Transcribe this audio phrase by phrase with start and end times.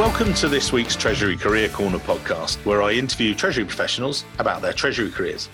[0.00, 4.72] Welcome to this week's Treasury Career Corner podcast, where I interview Treasury professionals about their
[4.72, 5.50] Treasury careers.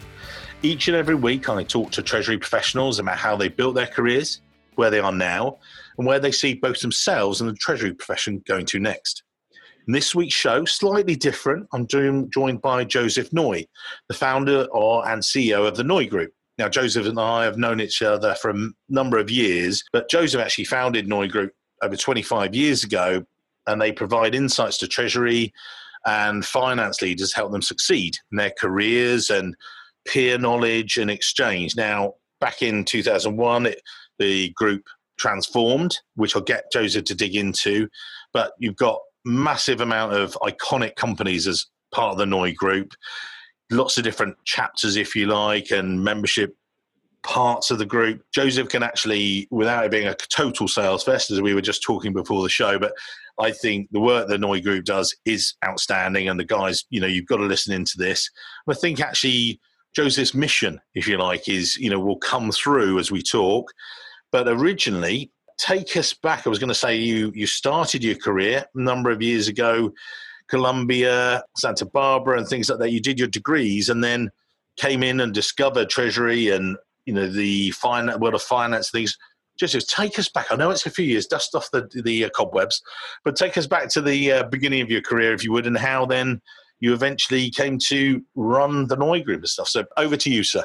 [0.62, 4.42] Each and every week, I talk to Treasury professionals about how they built their careers,
[4.76, 5.58] where they are now,
[5.98, 9.24] and where they see both themselves and the Treasury profession going to next.
[9.88, 13.66] In this week's show, slightly different, I'm joined by Joseph Neu,
[14.06, 16.28] the founder or, and CEO of the NeuGroup.
[16.56, 20.40] Now, Joseph and I have known each other for a number of years, but Joseph
[20.40, 21.50] actually founded NeuGroup
[21.82, 23.26] over 25 years ago
[23.66, 25.52] and they provide insights to Treasury
[26.06, 29.56] and finance leaders help them succeed in their careers and
[30.06, 31.76] peer knowledge and exchange.
[31.76, 33.82] Now, back in 2001, it,
[34.18, 34.84] the group
[35.18, 37.88] transformed, which I'll get Joseph to dig into,
[38.32, 42.92] but you've got massive amount of iconic companies as part of the NeuGroup,
[43.70, 46.56] lots of different chapters, if you like, and membership
[47.24, 48.22] parts of the group.
[48.32, 52.12] Joseph can actually, without it being a total sales fest, as we were just talking
[52.12, 52.92] before the show, but
[53.38, 56.28] I think the work the NeuGroup does is outstanding.
[56.28, 58.30] And the guys, you know, you've got to listen into this.
[58.68, 59.60] I think actually
[59.94, 63.72] Joseph's mission, if you like, is, you know, will come through as we talk.
[64.32, 66.46] But originally, take us back.
[66.46, 69.92] I was going to say you you started your career a number of years ago,
[70.48, 72.90] Columbia, Santa Barbara, and things like that.
[72.90, 74.30] You did your degrees, and then
[74.76, 79.16] came in and discovered Treasury and you know the finance world of finance things
[79.58, 80.46] just take us back.
[80.50, 82.82] I know it's a few years, dust off the the uh, cobwebs,
[83.24, 85.76] but take us back to the uh, beginning of your career, if you would, and
[85.76, 86.40] how then
[86.80, 89.68] you eventually came to run the NeuGroup and stuff.
[89.68, 90.64] So over to you, sir.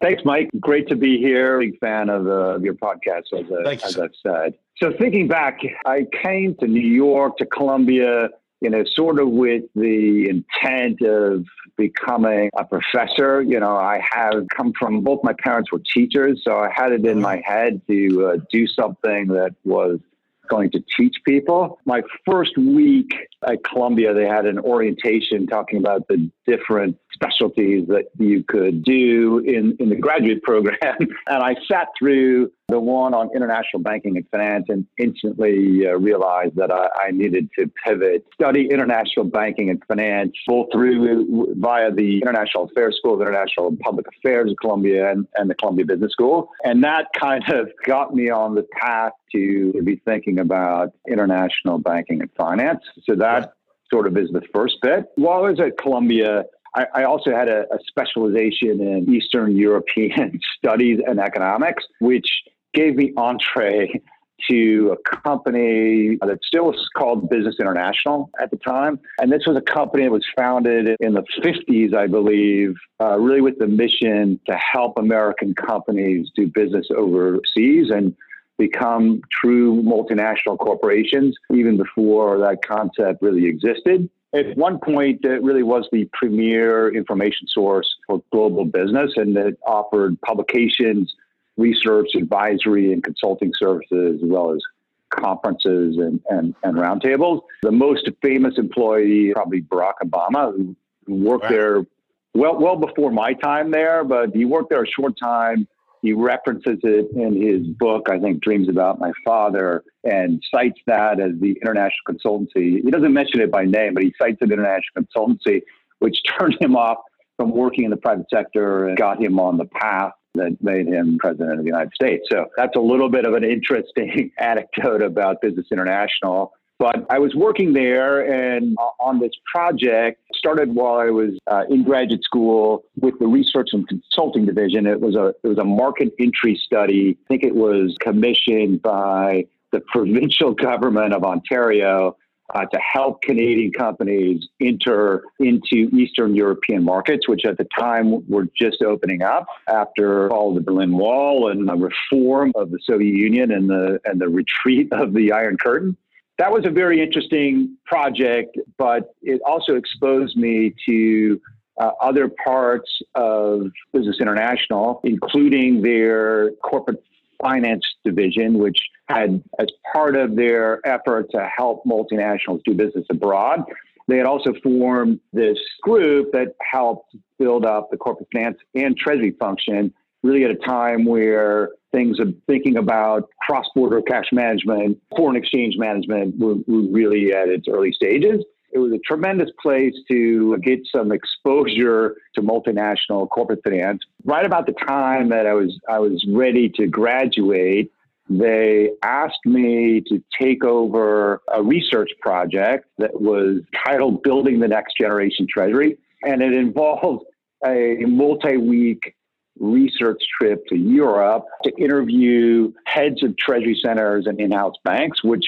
[0.00, 0.48] Thanks, Mike.
[0.60, 1.58] Great to be here.
[1.58, 4.54] Big fan of, uh, of your podcast, as, uh, as I've said.
[4.76, 8.28] So thinking back, I came to New York, to Columbia,
[8.60, 11.44] you know, sort of with the intent of
[11.76, 13.40] becoming a professor.
[13.42, 17.06] You know, I have come from both my parents were teachers, so I had it
[17.06, 20.00] in my head to uh, do something that was
[20.48, 21.78] going to teach people.
[21.84, 23.14] My first week
[23.46, 29.38] at Columbia, they had an orientation talking about the different specialties that you could do
[29.38, 30.78] in, in the graduate program.
[31.00, 36.56] and I sat through the one on international banking and finance and instantly uh, realized
[36.56, 42.20] that I, I, needed to pivot, study international banking and finance, both through via the
[42.20, 46.12] International Affairs School of International and Public Affairs at Columbia and, and the Columbia Business
[46.12, 46.50] School.
[46.62, 52.20] And that kind of got me on the path to be thinking about international banking
[52.20, 52.84] and finance.
[53.04, 53.54] So that
[53.90, 55.06] sort of is the first bit.
[55.16, 60.40] While I was at Columbia, I, I also had a, a specialization in Eastern European
[60.58, 62.28] studies and economics, which
[62.74, 64.02] gave me entree
[64.48, 69.00] to a company that still was called Business International at the time.
[69.20, 73.40] And this was a company that was founded in the 50s, I believe, uh, really
[73.40, 78.14] with the mission to help American companies do business overseas and
[78.58, 84.08] become true multinational corporations, even before that concept really existed.
[84.34, 89.58] At one point, it really was the premier information source for global business, and it
[89.66, 91.14] offered publications,
[91.56, 94.60] research, advisory, and consulting services, as well as
[95.08, 97.40] conferences and, and, and roundtables.
[97.62, 101.50] The most famous employee, probably Barack Obama, who, worked wow.
[101.50, 101.86] there
[102.34, 105.66] well, well before my time there, but he worked there a short time
[106.02, 111.20] he references it in his book, I think, Dreams About My Father, and cites that
[111.20, 112.82] as the international consultancy.
[112.82, 115.62] He doesn't mention it by name, but he cites an international consultancy,
[115.98, 116.98] which turned him off
[117.36, 121.18] from working in the private sector and got him on the path that made him
[121.18, 122.26] president of the United States.
[122.30, 126.52] So that's a little bit of an interesting anecdote about Business International.
[126.78, 131.64] But I was working there and uh, on this project started while I was uh,
[131.68, 134.86] in graduate school with the research and consulting division.
[134.86, 137.18] It was a it was a market entry study.
[137.24, 142.16] I think it was commissioned by the provincial government of Ontario
[142.54, 148.46] uh, to help Canadian companies enter into Eastern European markets, which at the time were
[148.56, 153.50] just opening up after all the Berlin Wall and the reform of the Soviet Union
[153.50, 155.96] and the and the retreat of the Iron Curtain
[156.38, 161.40] that was a very interesting project, but it also exposed me to
[161.80, 167.02] uh, other parts of Business International, including their corporate
[167.42, 173.64] finance division, which had, as part of their effort to help multinationals do business abroad,
[174.08, 179.32] they had also formed this group that helped build up the corporate finance and treasury
[179.38, 179.92] function
[180.22, 186.38] really at a time where things of thinking about cross-border cash management, foreign exchange management
[186.38, 188.44] were, were, really at its early stages.
[188.70, 194.02] It was a tremendous place to get some exposure to multinational corporate finance.
[194.24, 197.90] Right about the time that I was I was ready to graduate,
[198.28, 204.98] they asked me to take over a research project that was titled Building the Next
[205.00, 205.96] Generation Treasury.
[206.22, 207.24] And it involved
[207.64, 209.14] a multi week
[209.60, 215.46] research trip to Europe to interview heads of treasury centers and in house banks, which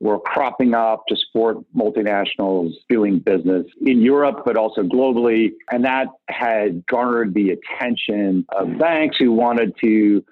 [0.00, 5.52] were cropping up to support multinationals doing business in Europe, but also globally.
[5.70, 10.24] And that had garnered the attention of banks who wanted to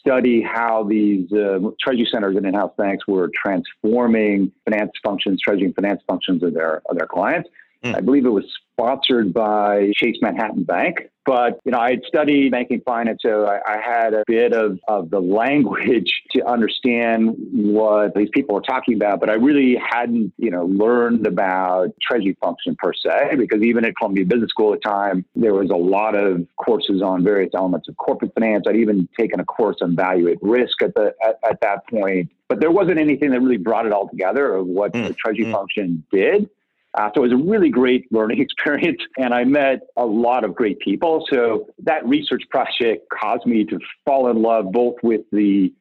[0.00, 5.74] study how these uh, treasury centers and in-house banks were transforming finance functions, treasury and
[5.74, 7.48] finance functions of their of their clients.
[7.94, 10.98] I believe it was sponsored by Chase Manhattan Bank.
[11.26, 14.78] But you know, I had studied banking finance, so I, I, had a bit of,
[14.86, 19.18] of the language to understand what these people were talking about.
[19.18, 23.96] But I really hadn't, you know, learned about treasury function per se, because even at
[23.96, 27.88] Columbia Business School at the time, there was a lot of courses on various elements
[27.88, 28.66] of corporate finance.
[28.68, 32.30] I'd even taken a course on value at risk at the at, at that point.
[32.48, 35.08] But there wasn't anything that really brought it all together of what mm.
[35.08, 35.52] the treasury mm.
[35.52, 36.48] function did.
[36.96, 40.54] Uh, so it was a really great learning experience, and I met a lot of
[40.54, 41.26] great people.
[41.30, 45.72] So that research project caused me to fall in love both with the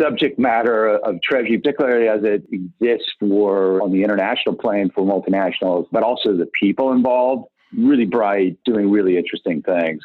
[0.00, 5.86] subject matter of treasury, particularly as it exists for on the international plane for multinationals,
[5.90, 7.48] but also the people involved.
[7.76, 10.00] Really bright, doing really interesting things.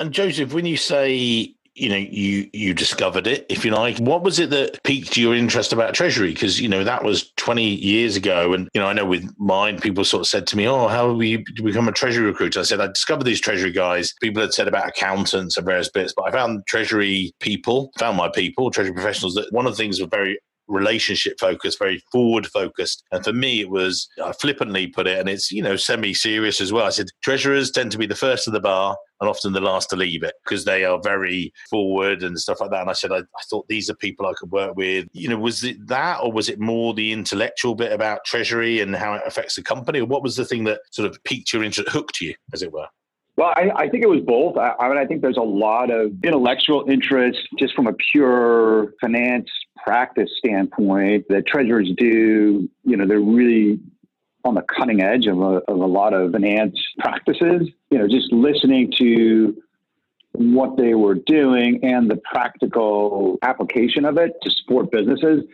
[0.00, 3.98] And Joseph, when you say you know you you discovered it if you like.
[3.98, 6.32] What was it that piqued your interest about treasury?
[6.32, 9.80] Because you know that was 20 years ago and you know i know with mine
[9.80, 12.60] people sort of said to me oh how will you become a treasury recruiter?
[12.60, 14.14] I said i discovered these treasury guys.
[14.22, 18.28] People had said about accountants and various bits but i found treasury people found my
[18.28, 20.38] people treasury professionals that one of the things were very
[20.68, 23.02] relationship focused, very forward focused.
[23.12, 26.60] And for me, it was, I flippantly put it, and it's, you know, semi serious
[26.60, 26.86] as well.
[26.86, 29.90] I said, treasurers tend to be the first to the bar and often the last
[29.90, 32.80] to leave it because they are very forward and stuff like that.
[32.80, 35.06] And I said, I, I, thought these are people I could work with.
[35.12, 38.94] You know, was it that or was it more the intellectual bit about treasury and
[38.94, 40.00] how it affects the company?
[40.00, 42.72] Or what was the thing that sort of piqued your interest, hooked you, as it
[42.72, 42.86] were?
[43.36, 44.56] Well, I, I, think it was both.
[44.56, 48.92] I, I, mean, I think there's a lot of intellectual interest just from a pure
[49.00, 49.50] finance
[49.84, 52.68] practice standpoint that treasurers do.
[52.84, 53.80] You know, they're really
[54.44, 57.68] on the cutting edge of a, of a lot of finance practices.
[57.90, 59.56] You know, just listening to
[60.32, 65.44] what they were doing and the practical application of it to support businesses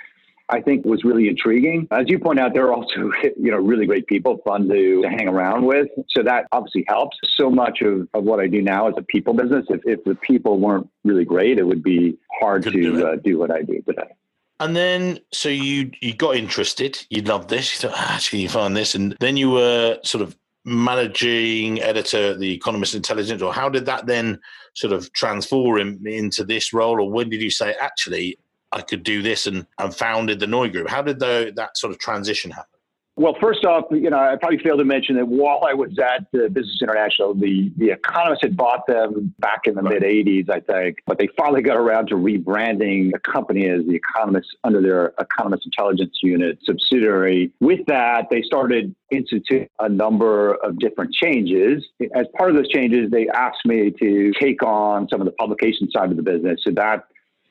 [0.50, 1.87] I think was really intriguing.
[1.91, 2.91] As you point out, they're also
[3.37, 5.88] you know really great people, fun to, to hang around with.
[6.11, 7.17] So that obviously helps.
[7.37, 9.67] So much of, of what I do now is a people business.
[9.71, 13.38] If, if the people weren't really great, it would be hard to do, uh, do
[13.38, 14.15] what I do today.
[14.61, 17.05] And then, so you you got interested.
[17.09, 17.73] You loved this.
[17.73, 20.37] You thought, ah, actually, you find this, and then you were sort of
[20.67, 24.39] managing editor at the Economist Intelligence, or how did that then
[24.75, 28.39] sort of transform into this role, or when did you say, actually,
[28.73, 30.89] I could do this and, and founded the NeuGroup.
[30.89, 32.80] How did the, that sort of transition happen?
[33.21, 36.23] Well, first off, you know, I probably failed to mention that while I was at
[36.35, 40.01] uh, Business International, the, the Economist had bought them back in the right.
[40.01, 43.95] mid 80s, I think, but they finally got around to rebranding the company as the
[43.95, 47.53] Economist under their Economist Intelligence Unit subsidiary.
[47.61, 51.85] With that, they started institute a number of different changes.
[52.15, 55.91] As part of those changes, they asked me to take on some of the publication
[55.91, 56.61] side of the business.
[56.65, 57.05] So that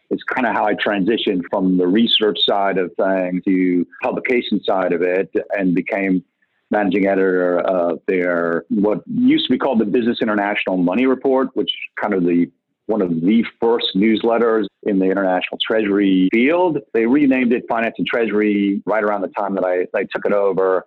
[0.10, 4.94] it's kind of how I transitioned from the research side of things to publication side
[4.94, 6.24] of it and became
[6.72, 11.72] managing editor of their what used to be called the Business International Money Report, which
[12.00, 12.52] kind of the
[12.86, 16.80] one of the first newsletters in the international treasury field.
[16.94, 20.34] They renamed it Finance and Treasury right around the time that I, I took it
[20.34, 20.84] over.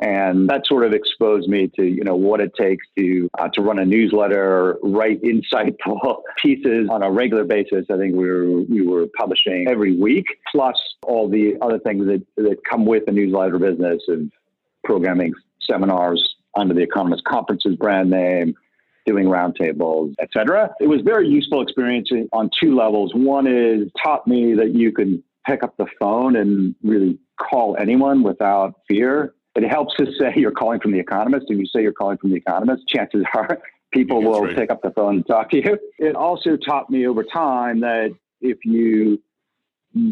[0.00, 3.62] And that sort of exposed me to, you know, what it takes to uh, to
[3.62, 7.86] run a newsletter, write insightful pieces on a regular basis.
[7.90, 12.24] I think we were we were publishing every week, plus all the other things that,
[12.36, 14.30] that come with a newsletter business of
[14.82, 18.54] programming seminars under the Economist Conferences brand name,
[19.04, 20.74] doing roundtables, etc.
[20.80, 23.12] It was very useful experience on two levels.
[23.14, 28.22] One is taught me that you can pick up the phone and really call anyone
[28.22, 31.92] without fear it helps to say you're calling from the Economist, and you say you're
[31.92, 32.86] calling from the Economist.
[32.88, 33.58] Chances are
[33.92, 34.56] people will right.
[34.56, 35.78] pick up the phone and talk to you.
[35.98, 39.22] It also taught me over time that if you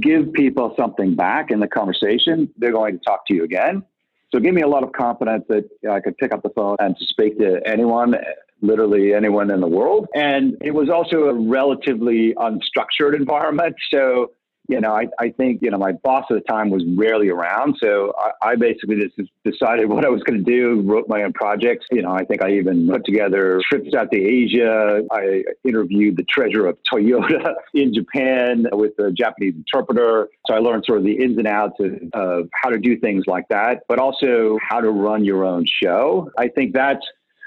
[0.00, 3.82] give people something back in the conversation, they're going to talk to you again.
[4.30, 6.76] So it gave me a lot of confidence that I could pick up the phone
[6.78, 8.14] and to speak to anyone,
[8.61, 10.06] literally anyone in the world.
[10.14, 13.75] And it was also a relatively unstructured environment.
[13.92, 14.32] So
[14.71, 17.77] you know, I, I think, you know, my boss at the time was rarely around.
[17.83, 21.33] So I, I basically just decided what I was going to do, wrote my own
[21.33, 21.87] projects.
[21.91, 25.03] You know, I think I even put together trips out to Asia.
[25.11, 30.29] I interviewed the treasurer of Toyota in Japan with a Japanese interpreter.
[30.47, 33.25] So I learned sort of the ins and outs of, of how to do things
[33.27, 36.31] like that, but also how to run your own show.
[36.39, 37.05] I think that's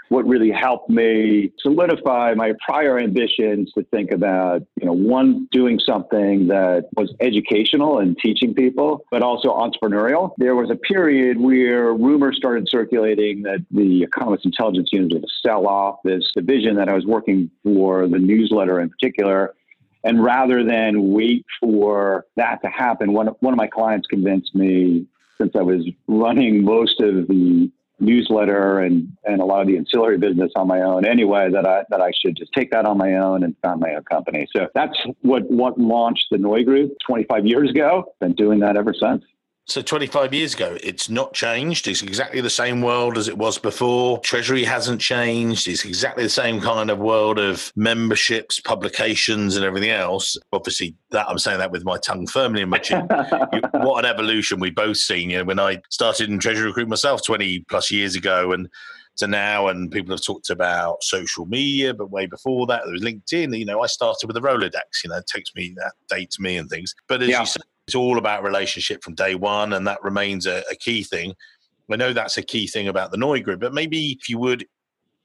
[0.09, 5.79] what really helped me solidify my prior ambitions to think about, you know, one, doing
[5.79, 10.31] something that was educational and teaching people, but also entrepreneurial.
[10.37, 15.67] There was a period where rumors started circulating that the Economist Intelligence Unit to sell
[15.67, 19.55] off this division that I was working for, the newsletter in particular.
[20.03, 25.05] And rather than wait for that to happen, one, one of my clients convinced me,
[25.39, 27.71] since I was running most of the
[28.03, 31.83] newsletter and, and a lot of the ancillary business on my own anyway that I
[31.89, 34.47] that I should just take that on my own and found my own company.
[34.55, 38.13] So that's what what launched the NeuGroup 25 years ago.
[38.19, 39.23] Been doing that ever since.
[39.65, 41.87] So 25 years ago, it's not changed.
[41.87, 44.19] It's exactly the same world as it was before.
[44.19, 45.69] Treasury hasn't changed.
[45.69, 50.35] It's exactly the same kind of world of memberships, publications, and everything else.
[50.51, 53.07] Obviously, that I'm saying that with my tongue firmly in my chin.
[53.71, 55.29] what an evolution we've both seen.
[55.29, 58.67] You know, when I started in Treasury Recruit myself 20 plus years ago, and
[59.17, 63.03] to now, and people have talked about social media, but way before that, there was
[63.03, 63.57] LinkedIn.
[63.57, 65.03] You know, I started with a Rolodex.
[65.03, 66.93] You know, it takes me that dates me and things.
[67.07, 67.41] But as yeah.
[67.41, 71.03] you said, it's all about relationship from day one, and that remains a, a key
[71.03, 71.33] thing.
[71.91, 74.65] I know that's a key thing about the NeuGroup, but maybe if you would,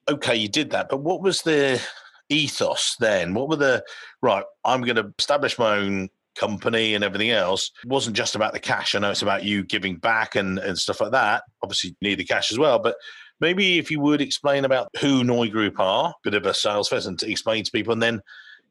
[0.09, 1.81] okay, you did that, but what was the
[2.29, 3.33] ethos then?
[3.33, 3.85] What were the
[4.21, 4.45] right?
[4.65, 7.71] I'm going to establish my own company and everything else.
[7.83, 8.95] It wasn't just about the cash.
[8.95, 11.45] I know it's about you giving back and, and stuff like that.
[11.63, 12.97] Obviously, you need the cash as well, but
[13.41, 17.17] maybe if you would explain about who NeuGroup are, a bit of a sales person
[17.19, 18.21] to explain to people, and then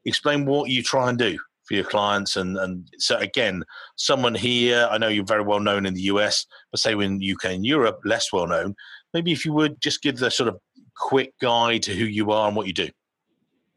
[0.04, 2.36] explain what you try and do for your clients.
[2.36, 3.62] And, and so again,
[3.96, 7.52] someone here, I know you're very well known in the US, but say in UK
[7.52, 8.74] and Europe, less well known.
[9.12, 10.58] Maybe if you would just give the sort of
[10.96, 12.88] quick guide to who you are and what you do.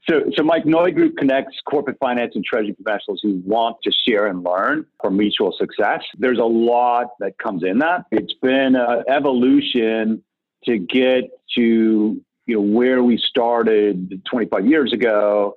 [0.10, 4.44] So, so Mike NeuGroup connects corporate finance and treasury professionals who want to share and
[4.44, 6.02] learn for mutual success.
[6.18, 8.06] There's a lot that comes in that.
[8.12, 10.24] It's been an evolution
[10.66, 15.54] to get to you know where we started 25 years ago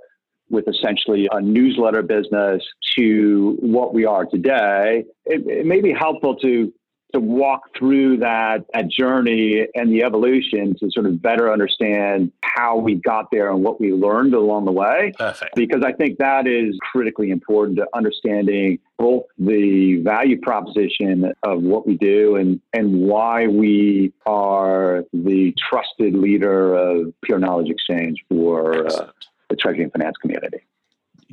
[0.55, 2.63] with essentially a newsletter business
[2.97, 6.73] to what we are today, it, it may be helpful to
[7.15, 12.77] to walk through that, that journey and the evolution to sort of better understand how
[12.77, 15.13] we got there and what we learned along the way.
[15.17, 15.55] Perfect.
[15.55, 21.87] Because I think that is critically important to understanding both the value proposition of what
[21.87, 28.89] we do and, and why we are the trusted leader of pure knowledge exchange for
[28.89, 29.11] uh,
[29.51, 30.59] the treasury and finance community.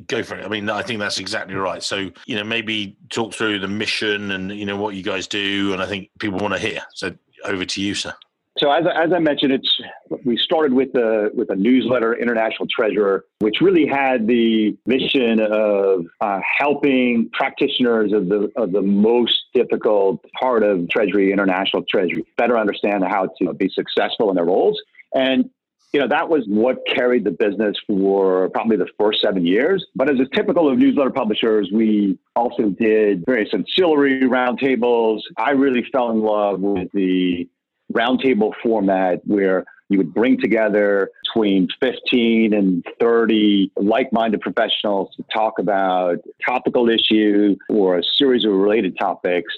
[0.06, 0.44] Go for it.
[0.44, 1.82] I mean, I think that's exactly right.
[1.82, 5.72] So, you know, maybe talk through the mission and, you know, what you guys do.
[5.72, 6.82] And I think people want to hear.
[6.94, 7.14] So
[7.44, 8.14] over to you, sir.
[8.58, 9.80] So as, as I mentioned, it's
[10.24, 16.04] we started with a with a newsletter, International Treasurer, which really had the mission of
[16.20, 22.58] uh, helping practitioners of the of the most difficult part of Treasury, international Treasury, better
[22.58, 24.78] understand how to be successful in their roles.
[25.14, 25.48] And
[25.92, 29.86] you know, that was what carried the business for probably the first seven years.
[29.94, 35.20] But as is typical of newsletter publishers, we also did various ancillary roundtables.
[35.36, 37.46] I really fell in love with the
[37.92, 45.58] roundtable format where you would bring together between 15 and 30 like-minded professionals to talk
[45.58, 49.52] about topical issue or a series of related topics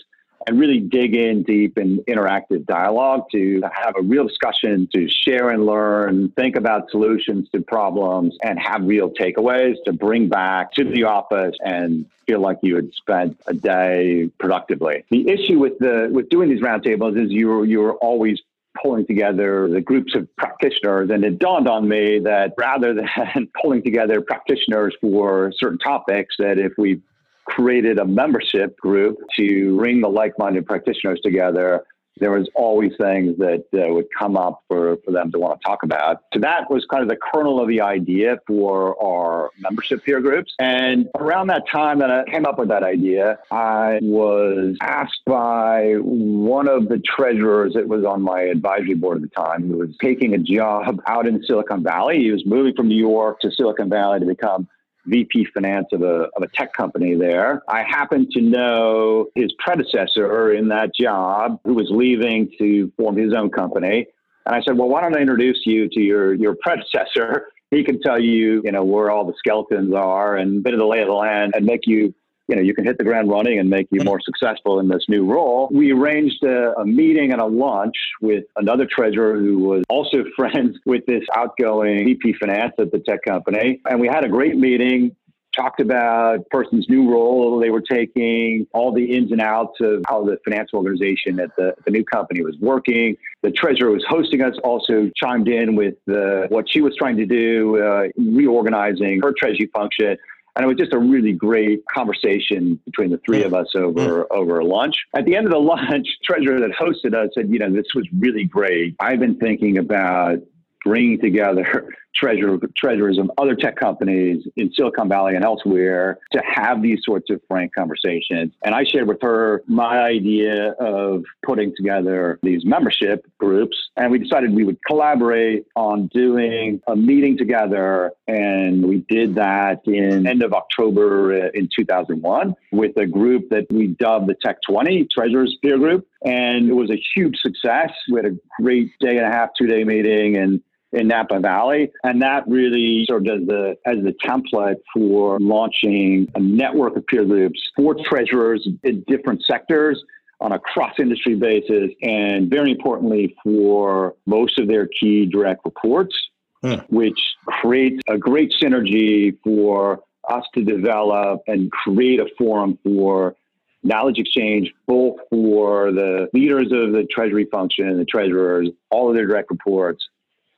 [0.47, 5.51] and really dig in deep in interactive dialogue to have a real discussion, to share
[5.51, 10.85] and learn, think about solutions to problems, and have real takeaways to bring back to
[10.85, 15.05] the office and feel like you had spent a day productively.
[15.11, 18.41] The issue with the with doing these roundtables is you're you're always
[18.83, 21.11] pulling together the groups of practitioners.
[21.11, 26.59] And it dawned on me that rather than pulling together practitioners for certain topics, that
[26.59, 27.01] if we
[27.47, 31.85] created a membership group to bring the like-minded practitioners together
[32.19, 35.67] there was always things that uh, would come up for, for them to want to
[35.67, 36.19] talk about.
[36.33, 40.55] So that was kind of the kernel of the idea for our membership peer groups.
[40.59, 45.95] And around that time that I came up with that idea, I was asked by
[45.99, 49.91] one of the treasurers that was on my advisory board at the time, who was
[50.01, 52.19] taking a job out in Silicon Valley.
[52.19, 54.69] He was moving from New York to Silicon Valley to become
[55.07, 57.63] VP finance of a, of a tech company there.
[57.69, 63.35] I happened to know his predecessor in that job who was leaving to form his
[63.35, 64.07] own company.
[64.47, 67.49] And I said, well, why don't I introduce you to your, your predecessor?
[67.71, 70.87] He can tell you, you know, where all the skeletons are and bit of the
[70.87, 72.15] lay of the land and make you
[72.49, 75.05] you know, you can hit the ground running and make you more successful in this
[75.09, 75.69] new role.
[75.73, 80.79] We arranged a, a, meeting and a lunch with another treasurer who was also friends
[80.85, 83.81] with this outgoing VP finance at the tech company.
[83.89, 85.17] And we had a great meeting
[85.55, 90.25] talked about person's new role they were taking, all the ins and outs of how
[90.25, 93.17] the finance organization at the, the new company was working.
[93.43, 97.27] The treasurer was hosting us also chimed in with the, what she was trying to
[97.27, 100.17] do, uh, reorganizing her treasury function.
[100.57, 104.63] And it was just a really great conversation between the three of us over over
[104.63, 104.97] lunch.
[105.17, 108.07] At the end of the lunch, treasurer that hosted us said, "You know, this was
[108.17, 108.95] really great.
[109.01, 110.39] I've been thinking about
[110.85, 116.83] bringing together treasurer, treasurers of other tech companies in Silicon Valley and elsewhere to have
[116.83, 118.53] these sorts of frank conversations.
[118.65, 123.77] And I shared with her my idea of putting together these membership groups.
[123.97, 128.13] And we decided we would collaborate on doing a meeting together.
[128.27, 133.67] And we did that in end of October uh, in 2001 with a group that
[133.71, 136.07] we dubbed the Tech 20 Treasurers Peer Group.
[136.25, 137.91] And it was a huge success.
[138.11, 140.37] We had a great day and a half, two day meeting.
[140.37, 140.61] And
[140.95, 141.91] in Napa Valley.
[142.05, 147.25] And that really served as the, as the template for launching a network of peer
[147.25, 150.03] groups for treasurers in different sectors
[150.41, 151.91] on a cross industry basis.
[152.03, 156.17] And very importantly, for most of their key direct reports,
[156.63, 156.75] hmm.
[156.89, 163.35] which creates a great synergy for us to develop and create a forum for
[163.83, 169.27] knowledge exchange, both for the leaders of the treasury function, the treasurers, all of their
[169.27, 170.03] direct reports,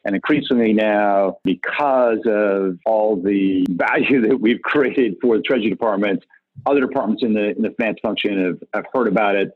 [0.06, 6.24] and increasingly now, because of all the value that we've created for the Treasury Department,
[6.64, 9.50] other departments in the, in the finance function have, have heard about it,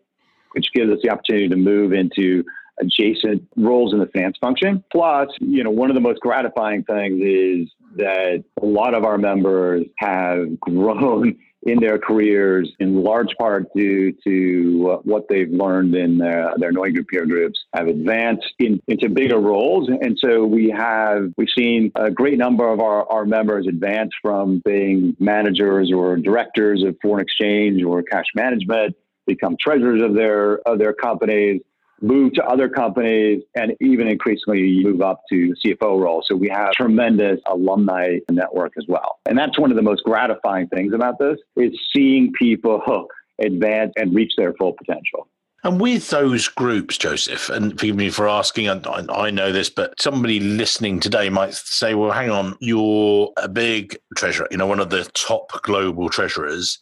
[0.52, 2.42] which gives us the opportunity to move into
[2.80, 4.83] adjacent roles in the finance function.
[4.90, 9.19] Plus, you know, one of the most gratifying things is that a lot of our
[9.19, 15.94] members have grown in their careers in large part due to uh, what they've learned
[15.94, 19.88] in their, their NeuGroup peer groups have advanced in, into bigger roles.
[19.88, 24.62] And so we have, we've seen a great number of our, our members advance from
[24.64, 28.96] being managers or directors of foreign exchange or cash management,
[29.26, 31.60] become treasurers of their, of their companies,
[32.00, 36.23] move to other companies, and even increasingly move up to CFO role.
[36.26, 39.19] So we have tremendous alumni network as well.
[39.26, 42.82] And that's one of the most gratifying things about this is seeing people
[43.41, 45.28] advance and reach their full potential.
[45.63, 50.00] And with those groups, Joseph, and forgive me for asking, I, I, know this, but
[50.00, 54.80] somebody listening today might say, well, hang on, you're a big treasurer, you know, one
[54.80, 56.78] of the top global treasurers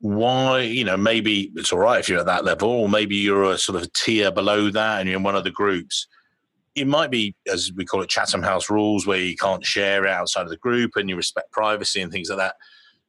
[0.00, 3.44] why you know maybe it's all right if you're at that level or maybe you're
[3.44, 6.06] a sort of a tier below that and you're in one of the groups.
[6.74, 10.42] It might be as we call it chatham house rules where you can't share outside
[10.42, 12.56] of the group and you respect privacy and things like that.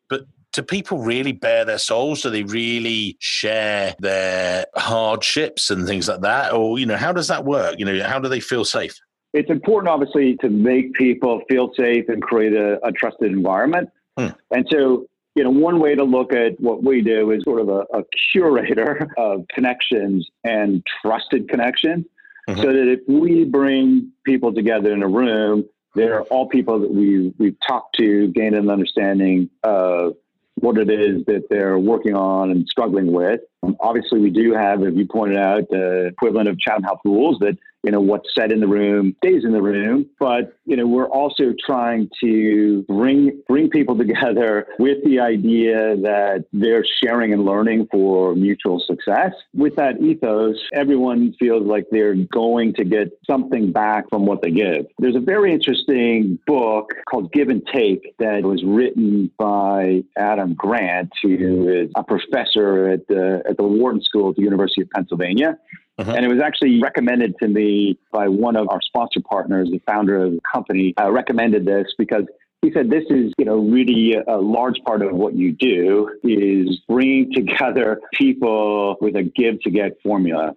[0.08, 2.22] But do people really bare their souls?
[2.22, 6.54] Do they really share their hardships and things like that?
[6.54, 7.76] Or you know how does that work?
[7.78, 8.96] You know how do they feel safe?
[9.34, 13.90] It's important obviously to make people feel safe and create a, a trusted environment.
[14.18, 14.28] Hmm.
[14.52, 17.70] and so you know, one way to look at what we do is sort of
[17.70, 22.06] a, a curator of connections and trusted connections.
[22.48, 22.62] Mm-hmm.
[22.62, 27.34] So that if we bring people together in a room, they're all people that we
[27.38, 30.14] we've talked to, gained an understanding of
[30.56, 33.42] what it is that they're working on and struggling with.
[33.66, 37.40] Um, obviously, we do have, as you pointed out, the equivalent of Chatham House rules
[37.40, 40.08] that you know, what's said in the room stays in the room.
[40.20, 46.46] But, you know, we're also trying to bring bring people together with the idea that
[46.52, 49.34] they're sharing and learning for mutual success.
[49.54, 54.52] With that ethos, everyone feels like they're going to get something back from what they
[54.52, 54.88] give.
[54.98, 61.12] There's a very interesting book called Give and Take that was written by Adam Grant,
[61.22, 65.58] who is a professor at the at the Wharton School at the University of Pennsylvania.
[65.98, 66.12] Uh-huh.
[66.12, 70.24] And it was actually recommended to me by one of our sponsor partners, the founder
[70.24, 72.26] of the company, uh, recommended this because
[72.62, 76.80] he said this is you know really a large part of what you do is
[76.88, 80.56] bringing together people with a give to get formula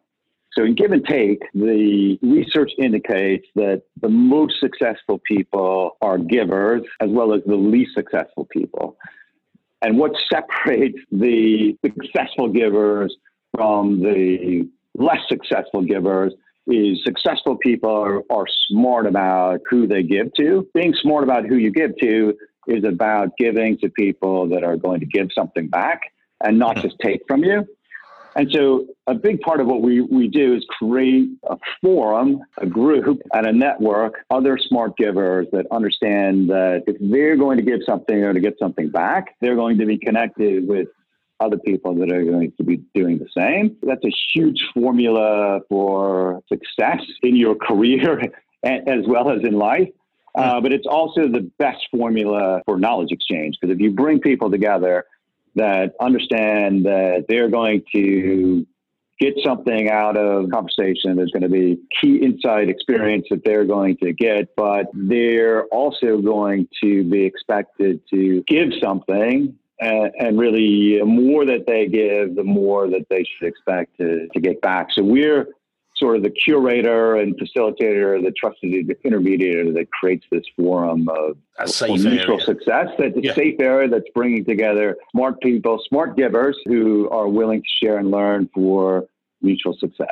[0.53, 6.83] so in give and take the research indicates that the most successful people are givers
[7.01, 8.97] as well as the least successful people
[9.83, 13.15] and what separates the successful givers
[13.57, 16.33] from the less successful givers
[16.67, 20.69] is successful people are, are smart about who they give to.
[20.75, 22.35] Being smart about who you give to
[22.67, 26.01] is about giving to people that are going to give something back
[26.45, 27.67] and not just take from you.
[28.39, 32.67] And so a big part of what we, we do is create a forum, a
[32.67, 37.81] group, and a network, other smart givers that understand that if they're going to give
[37.85, 40.87] something or to get something back, they're going to be connected with
[41.41, 43.77] other people that are going to be doing the same.
[43.83, 48.21] That's a huge formula for success in your career
[48.63, 49.89] as well as in life.
[50.37, 54.49] Uh, but it's also the best formula for knowledge exchange because if you bring people
[54.49, 55.05] together
[55.59, 58.67] that understand that they're going to
[59.21, 61.17] get something out of conversation.
[61.17, 66.19] There's going to be key insight experience that they're going to get, but they're also
[66.19, 69.57] going to be expected to give something.
[69.81, 74.29] And, and really, the more that they give, the more that they should expect to,
[74.33, 74.89] to get back.
[74.93, 75.47] So we're
[75.99, 81.37] sort of the curator and facilitator, the trusted intermediator that creates this forum of
[81.89, 82.89] mutual success.
[82.99, 83.35] That's a yeah.
[83.35, 88.11] safe area that's bringing together smart people, smart givers who are willing to share and
[88.11, 89.07] learn for
[89.43, 90.09] mutual success.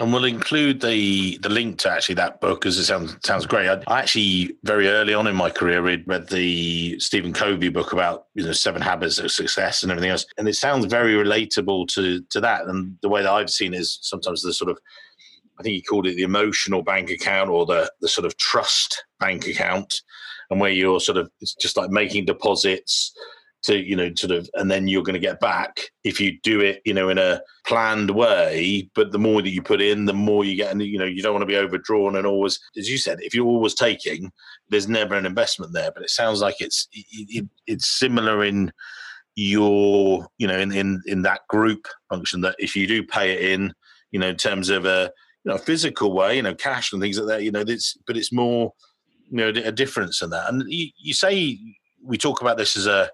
[0.00, 3.68] And we'll include the the link to actually that book because it sounds sounds great.
[3.68, 7.92] I, I, actually very early on in my career read, read the Stephen Covey book
[7.92, 11.88] about you know seven habits of success and everything else, and it sounds very relatable
[11.88, 12.64] to to that.
[12.64, 14.78] And the way that I've seen is sometimes the sort of
[15.58, 19.04] I think he called it the emotional bank account or the the sort of trust
[19.20, 20.02] bank account,
[20.50, 23.12] and where you're sort of it's just like making deposits
[23.62, 26.60] to you know sort of and then you're going to get back if you do
[26.60, 28.90] it you know in a planned way.
[28.94, 31.22] But the more that you put in the more you get and you know you
[31.22, 34.32] don't want to be overdrawn and always as you said if you're always taking
[34.68, 35.92] there's never an investment there.
[35.92, 38.72] But it sounds like it's it, it, it's similar in
[39.36, 43.52] your you know in, in in that group function that if you do pay it
[43.52, 43.72] in
[44.10, 45.10] you know in terms of a
[45.44, 47.42] you know physical way, you know, cash and things like that.
[47.42, 48.72] You know, it's but it's more
[49.30, 50.48] you know a difference in that.
[50.48, 51.58] And you, you say
[52.04, 53.10] we talk about this as a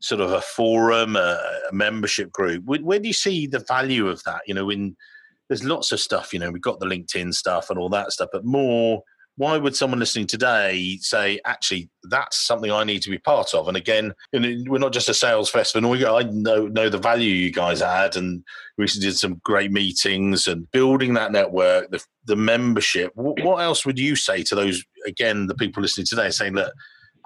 [0.00, 2.64] sort of a forum, a, a membership group.
[2.64, 4.40] Where, where, do you see the value of that?
[4.46, 4.96] You know, in
[5.48, 6.32] there's lots of stuff.
[6.32, 9.02] You know, we've got the LinkedIn stuff and all that stuff, but more
[9.36, 13.66] why would someone listening today say, actually, that's something I need to be part of?
[13.66, 15.92] And again, we're not just a sales festival.
[15.94, 18.44] I know know the value you guys had, and
[18.76, 23.12] we did some great meetings and building that network, the, the membership.
[23.14, 26.72] What, what else would you say to those again, the people listening today, saying that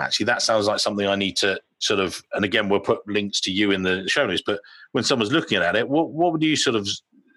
[0.01, 3.41] actually that sounds like something I need to sort of, and again, we'll put links
[3.43, 4.43] to you in the show notes.
[4.45, 4.61] But
[4.93, 6.89] when someone's looking at it, what what would you sort of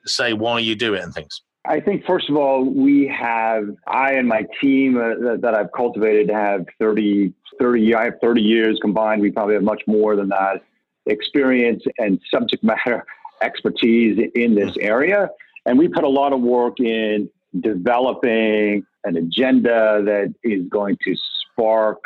[0.06, 1.42] say why you do it and things?
[1.66, 6.30] I think, first of all, we have, I and my team uh, that, I've cultivated
[6.30, 9.22] have 30, 30, I have 30 years combined.
[9.22, 10.62] We probably have much more than that
[11.06, 13.06] experience and subject matter
[13.42, 15.30] expertise in this area.
[15.66, 21.16] And we put a lot of work in developing an agenda that is going to
[21.42, 21.98] spark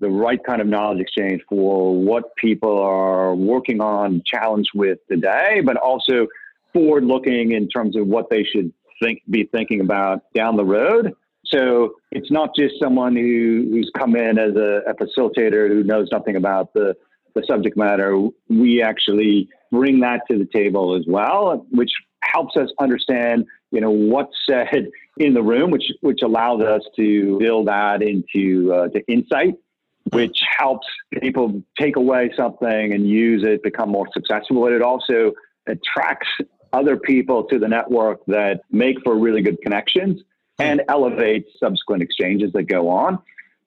[0.00, 5.62] the right kind of knowledge exchange for what people are working on, challenged with today,
[5.64, 6.26] but also
[6.76, 8.70] forward looking in terms of what they should
[9.02, 11.04] think be thinking about down the road.
[11.46, 16.08] So it's not just someone who, who's come in as a, a facilitator who knows
[16.12, 16.94] nothing about the,
[17.34, 18.10] the subject matter.
[18.50, 23.90] We actually bring that to the table as well, which helps us understand, you know,
[23.90, 29.00] what's said in the room, which which allows us to build that into uh, to
[29.06, 29.54] insight,
[30.12, 30.86] which helps
[31.22, 34.60] people take away something and use it, become more successful.
[34.62, 35.32] But it also
[35.66, 36.28] attracts
[36.76, 40.20] other people to the network that make for really good connections
[40.58, 40.90] and hmm.
[40.90, 43.18] elevate subsequent exchanges that go on.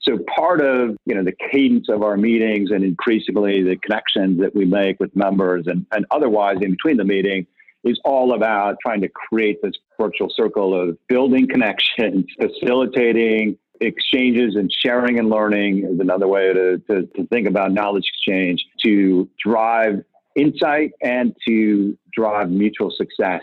[0.01, 4.55] So part of you know the cadence of our meetings and increasingly the connections that
[4.55, 7.47] we make with members and, and otherwise in between the meeting
[7.83, 14.71] is all about trying to create this virtual circle of building connections, facilitating exchanges and
[14.71, 20.03] sharing and learning is another way to, to, to think about knowledge exchange to drive
[20.39, 23.41] insight and to drive mutual success.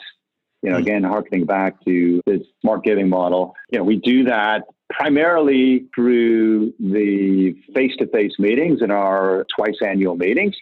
[0.63, 4.65] You know, again, harkening back to this smart giving model, you know, we do that
[4.91, 10.57] primarily through the face to face meetings and our twice annual meetings.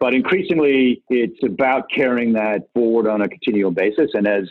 [0.00, 4.10] But increasingly, it's about carrying that forward on a continual basis.
[4.14, 4.48] And as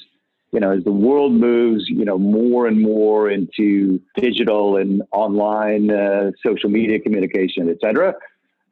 [0.54, 5.92] you know, as the world moves, you know, more and more into digital and online
[5.92, 8.14] uh, social media communication, et cetera,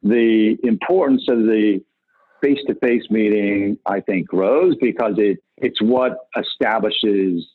[0.02, 1.82] the importance of the
[2.42, 7.46] face to face meeting, I think, grows because it it's what establishes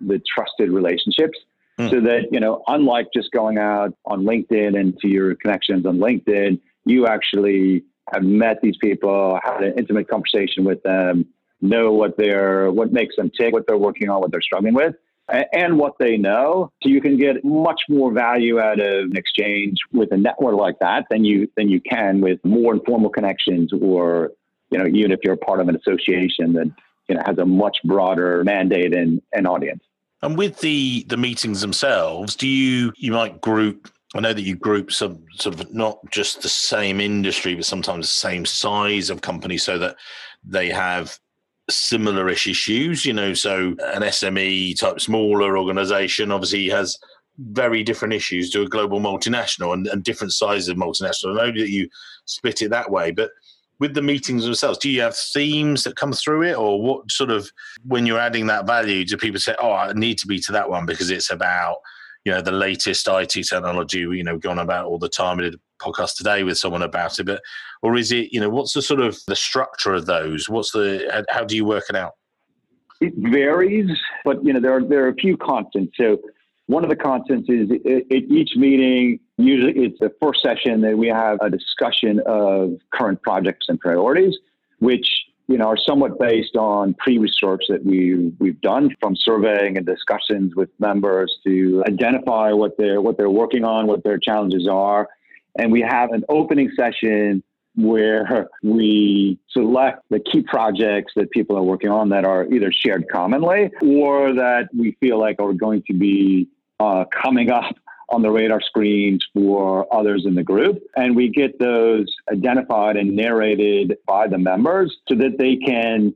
[0.00, 1.38] the trusted relationships.
[1.78, 1.90] Mm.
[1.90, 5.98] So that, you know, unlike just going out on LinkedIn and to your connections on
[5.98, 11.26] LinkedIn, you actually have met these people, had an intimate conversation with them,
[11.60, 14.94] know what they're what makes them tick, what they're working on, what they're struggling with
[15.28, 16.70] and what they know.
[16.82, 20.78] So you can get much more value out of an exchange with a network like
[20.80, 24.32] that than you than you can with more informal connections or
[24.70, 26.70] you know even if you're part of an association that
[27.08, 29.82] you know has a much broader mandate and, and audience.
[30.22, 34.54] And with the the meetings themselves, do you you might group I know that you
[34.54, 39.22] group some sort of not just the same industry, but sometimes the same size of
[39.22, 39.96] company so that
[40.44, 41.18] they have
[41.70, 43.04] similar-ish issues.
[43.04, 46.98] You know, so an SME type smaller organization obviously has
[47.38, 51.40] very different issues to a global multinational and, and different sizes of multinational.
[51.40, 51.88] I know that you
[52.26, 53.30] split it that way, but
[53.80, 57.30] with the meetings themselves, do you have themes that come through it, or what sort
[57.30, 57.50] of
[57.84, 60.70] when you're adding that value, do people say, "Oh, I need to be to that
[60.70, 61.78] one because it's about
[62.24, 63.98] you know the latest IT technology"?
[63.98, 65.40] You know, going about all the time.
[65.40, 67.42] I did a podcast today with someone about it, but
[67.84, 70.48] or is it you know what's the sort of the structure of those?
[70.48, 72.14] What's the how do you work it out?
[73.00, 73.90] It varies,
[74.24, 75.92] but you know there are there are a few constants.
[75.96, 76.18] So
[76.66, 81.08] one of the constants is at each meeting, usually it's the first session that we
[81.08, 84.34] have a discussion of current projects and priorities,
[84.78, 85.06] which
[85.48, 90.56] you know are somewhat based on pre-research that we we've done from surveying and discussions
[90.56, 95.06] with members to identify what they're what they're working on, what their challenges are,
[95.58, 97.42] and we have an opening session
[97.76, 103.06] where we select the key projects that people are working on that are either shared
[103.10, 106.48] commonly or that we feel like are going to be
[106.80, 107.74] uh, coming up
[108.10, 110.82] on the radar screens for others in the group.
[110.96, 116.14] And we get those identified and narrated by the members so that they can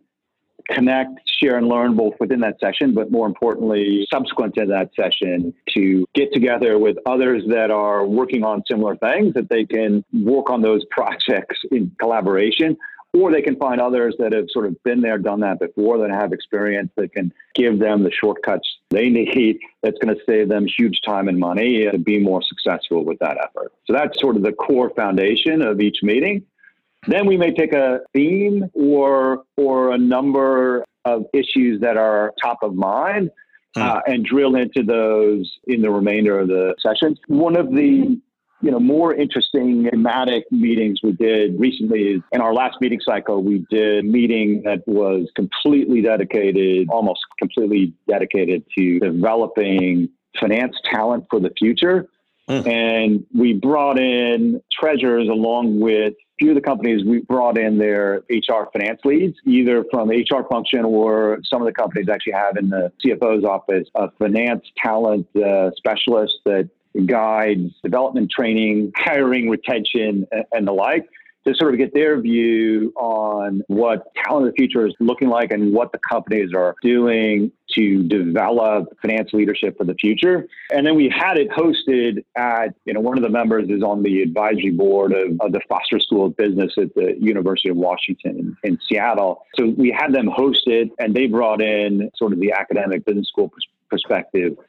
[0.70, 5.54] connect, share, and learn both within that session, but more importantly, subsequent to that session,
[5.74, 10.50] to get together with others that are working on similar things that they can work
[10.50, 12.76] on those projects in collaboration
[13.14, 16.10] or they can find others that have sort of been there, done that before, that
[16.10, 20.66] have experience that can give them the shortcuts they need that's going to save them
[20.66, 23.72] huge time and money to be more successful with that effort.
[23.86, 26.44] So that's sort of the core foundation of each meeting.
[27.06, 32.58] Then we may take a theme or or a number of issues that are top
[32.62, 33.30] of mind
[33.74, 33.82] hmm.
[33.82, 37.18] uh, and drill into those in the remainder of the sessions.
[37.28, 38.20] One of the
[38.60, 42.22] you know, more interesting thematic meetings we did recently.
[42.32, 47.94] In our last meeting cycle, we did a meeting that was completely dedicated, almost completely
[48.08, 50.08] dedicated to developing
[50.40, 52.08] finance talent for the future.
[52.48, 52.66] Mm.
[52.66, 58.22] And we brought in treasurers along with few of the companies we brought in their
[58.30, 62.56] HR finance leads, either from the HR function or some of the companies actually have
[62.56, 66.68] in the CFO's office a finance talent uh, specialist that
[67.06, 71.08] guides, development training, hiring, retention, and the like
[71.46, 75.50] to sort of get their view on what talent of the future is looking like
[75.50, 80.46] and what the companies are doing to develop finance leadership for the future.
[80.70, 84.02] And then we had it hosted at, you know, one of the members is on
[84.02, 88.56] the advisory board of, of the Foster School of Business at the University of Washington
[88.64, 89.44] in, in Seattle.
[89.56, 93.48] So we had them hosted and they brought in sort of the academic business school
[93.48, 93.77] perspective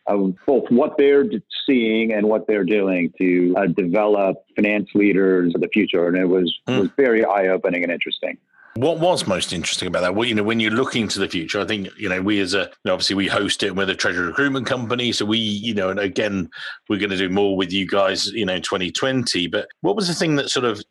[0.07, 1.25] of both what they're
[1.65, 6.07] seeing and what they're doing to uh, develop finance leaders of the future.
[6.07, 6.79] And it was, mm.
[6.79, 8.37] was very eye opening and interesting.
[8.75, 10.15] What was most interesting about that?
[10.15, 12.53] Well, you know, when you're looking to the future, I think you know we as
[12.53, 15.73] a you know, obviously we host it We're the treasury recruitment company, so we you
[15.73, 16.49] know, and again
[16.87, 19.47] we're going to do more with you guys, you know, in 2020.
[19.47, 20.81] But what was the thing that sort of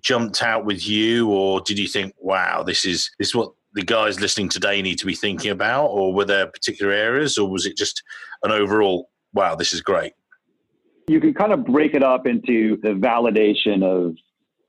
[0.00, 3.82] jumped out with you, or did you think, wow, this is this is what the
[3.82, 7.66] guys listening today need to be thinking about, or were there particular areas, or was
[7.66, 8.02] it just
[8.42, 10.12] an overall, wow, this is great?
[11.06, 14.16] You can kind of break it up into the validation of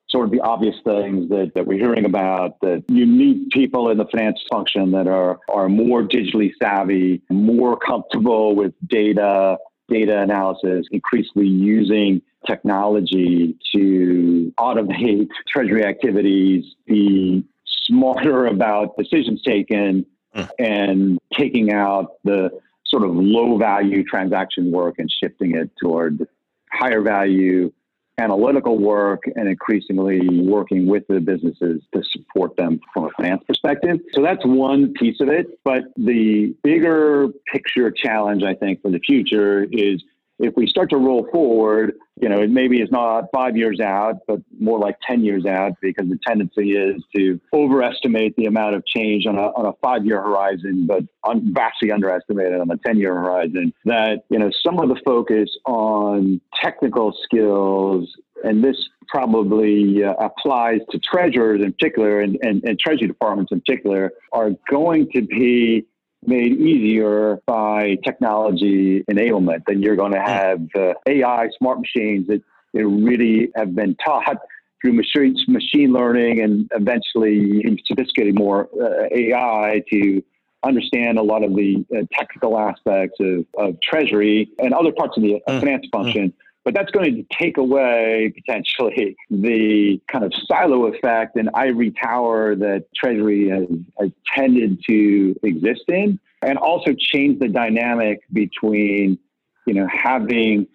[0.10, 3.98] sort of the obvious things that, that we're hearing about that you need people in
[3.98, 9.58] the finance function that are, are more digitally savvy, more comfortable with data,
[9.88, 17.44] data analysis, increasingly using technology to automate treasury activities, be
[17.90, 20.50] smarter about decisions taken mm.
[20.58, 22.50] and taking out the
[22.86, 26.28] sort of low value transaction work and shifting it toward
[26.72, 27.72] higher value
[28.20, 33.98] analytical work and increasingly working with the businesses to support them from a finance perspective.
[34.14, 35.48] So that's one piece of it.
[35.64, 40.04] But the bigger picture challenge, I think, for the future is
[40.40, 44.16] if we start to roll forward, you know, it maybe is not five years out,
[44.28, 48.86] but more like 10 years out, because the tendency is to overestimate the amount of
[48.86, 52.78] change on a, on a five year horizon, but un- vastly underestimate it on a
[52.78, 53.74] 10 year horizon.
[53.86, 58.10] That, you know, some of the focus on technical skills,
[58.44, 58.78] and this
[59.10, 64.52] probably uh, applies to treasurers in particular and, and, and treasury departments in particular, are
[64.70, 65.86] going to be
[66.26, 69.64] made easier by technology enablement.
[69.68, 72.42] Then you're going to have uh, AI, smart machines that
[72.74, 74.38] you know, really have been taught
[74.82, 80.24] through machine, machine learning and eventually sophisticated more uh, AI to
[80.64, 85.24] understand a lot of the uh, technical aspects of, of treasury and other parts of
[85.24, 85.60] the mm.
[85.60, 86.34] finance function.
[86.70, 92.56] But that's going to take away potentially the kind of silo effect and ivory tower
[92.58, 93.66] that Treasury has,
[94.00, 99.18] has tended to exist in, and also change the dynamic between,
[99.66, 100.68] you know, having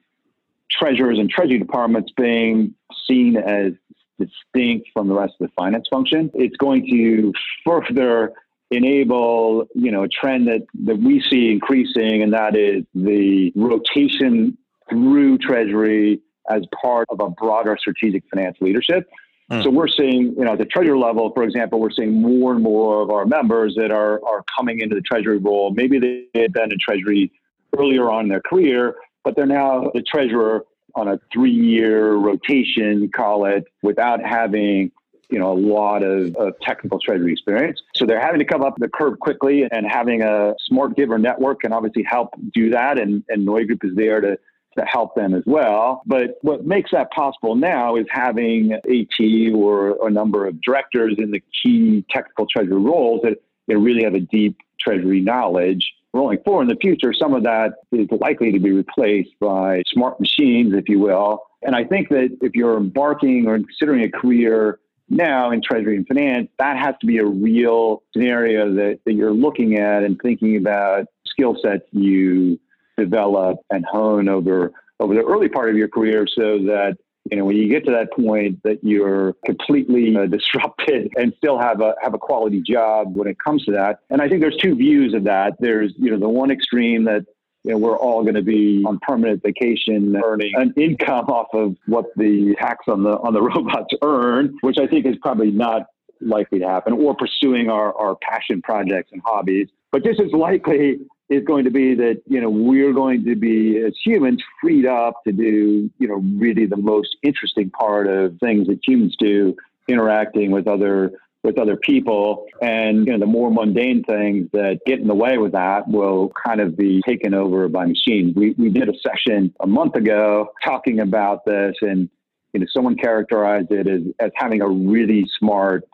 [0.68, 2.74] treasurers and treasury departments being
[3.08, 3.74] seen as
[4.18, 6.28] distinct from the rest of the finance function.
[6.34, 7.32] It's going to
[7.64, 8.32] further
[8.72, 14.58] enable, you know, a trend that, that we see increasing, and that is the rotation
[14.88, 16.20] through Treasury
[16.50, 19.08] as part of a broader strategic finance leadership.
[19.50, 19.62] Mm.
[19.62, 22.62] So we're seeing, you know, at the treasury level, for example, we're seeing more and
[22.62, 25.70] more of our members that are are coming into the treasury role.
[25.70, 27.30] Maybe they had been in treasury
[27.78, 33.46] earlier on in their career, but they're now the treasurer on a three-year rotation, call
[33.46, 34.90] it, without having
[35.28, 37.82] you know a lot of, of, technical treasury experience.
[37.96, 41.60] So they're having to come up the curve quickly, and having a smart giver network
[41.60, 42.98] can obviously help do that.
[42.98, 44.38] And and NeuGroup is there to
[44.78, 46.02] to help them as well.
[46.06, 51.30] But what makes that possible now is having AT or a number of directors in
[51.30, 56.62] the key technical treasury roles that know, really have a deep treasury knowledge rolling forward
[56.62, 60.88] in the future, some of that is likely to be replaced by smart machines, if
[60.88, 61.40] you will.
[61.62, 66.06] And I think that if you're embarking or considering a career now in Treasury and
[66.06, 70.56] Finance, that has to be a real scenario that, that you're looking at and thinking
[70.56, 72.60] about skill sets you
[72.96, 76.96] develop and hone over over the early part of your career so that
[77.30, 81.58] you know when you get to that point that you're completely uh, disrupted and still
[81.58, 84.56] have a have a quality job when it comes to that and i think there's
[84.56, 87.24] two views of that there's you know the one extreme that
[87.64, 91.74] you know, we're all going to be on permanent vacation earning an income off of
[91.86, 95.86] what the tax on the on the robots earn, which I think is probably not
[96.20, 99.68] likely to happen, or pursuing our, our passion projects and hobbies.
[99.92, 100.98] But this is likely
[101.30, 105.22] is going to be that you know we're going to be as humans freed up
[105.24, 109.56] to do you know really the most interesting part of things that humans do
[109.88, 111.12] interacting with other
[111.44, 112.46] with other people.
[112.60, 116.32] And you know the more mundane things that get in the way with that will
[116.44, 118.34] kind of be taken over by machines.
[118.34, 122.08] We, we did a session a month ago talking about this and
[122.52, 125.84] you know someone characterized it as, as having a really smart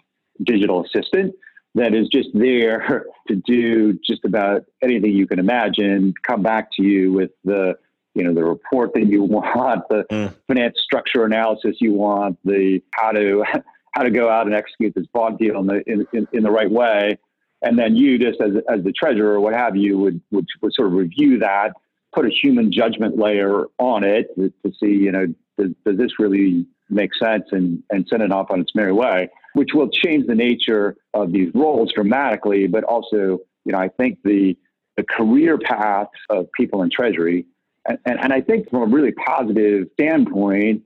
[0.45, 1.35] digital assistant
[1.75, 6.83] that is just there to do just about anything you can imagine, come back to
[6.83, 7.75] you with the
[8.15, 10.35] you know the report that you want, the mm.
[10.49, 13.45] finance structure analysis you want, the how to
[13.93, 16.51] how to go out and execute this bond deal in the in, in, in the
[16.51, 17.19] right way,
[17.63, 20.73] and then you just as as the treasurer or what have you would, would would
[20.75, 21.73] sort of review that,
[22.13, 25.27] put a human judgment layer on it to, to see you know
[25.59, 29.29] does, does this really make sense and and send it off on its merry way
[29.55, 32.67] which will change the nature of these roles dramatically.
[32.67, 34.57] But also, you know, I think the
[34.97, 37.47] the career paths of people in Treasury,
[37.89, 40.83] and, and, and I think from a really positive standpoint,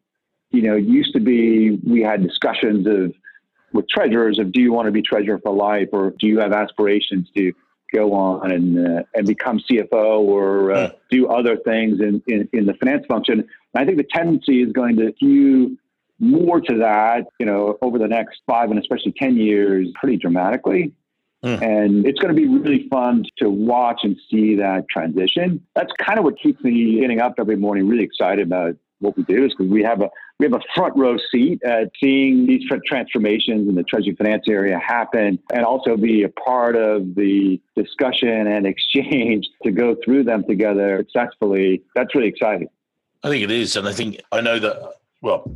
[0.51, 3.13] you know, it used to be we had discussions of
[3.73, 6.53] with treasurers of do you want to be treasurer for life or do you have
[6.53, 7.53] aspirations to
[7.95, 12.67] go on and uh, and become CFO or uh, do other things in, in, in
[12.67, 13.41] the finance function.
[13.41, 15.79] And I think the tendency is going to skew
[16.25, 20.93] more to that, you know, over the next five and especially 10 years pretty dramatically.
[21.45, 21.63] Mm.
[21.63, 25.61] And it's going to be really fun to watch and see that transition.
[25.75, 29.25] That's kind of what keeps me getting up every morning, really excited about what we
[29.25, 30.09] do is because we have a
[30.39, 34.79] we have a front row seat at seeing these transformations in the treasury finance area
[34.79, 40.45] happen and also be a part of the discussion and exchange to go through them
[40.49, 41.83] together successfully.
[41.95, 42.69] That's really exciting.
[43.23, 43.77] I think it is.
[43.77, 45.51] And I think I know that, well,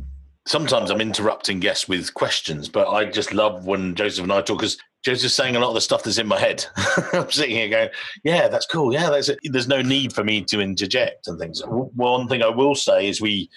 [0.47, 4.59] sometimes I'm interrupting guests with questions, but I just love when Joseph and I talk
[4.59, 6.65] because Joseph's saying a lot of the stuff that's in my head.
[7.13, 7.89] I'm sitting here going,
[8.23, 8.93] "Yeah, that's cool.
[8.93, 9.39] Yeah, that's it.
[9.43, 13.21] There's no need for me to interject and things." One thing I will say is
[13.21, 13.49] we